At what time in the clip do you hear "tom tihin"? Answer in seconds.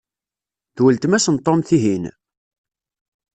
1.45-2.05